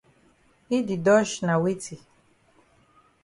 [0.69, 1.95] Yi di dodge na weti?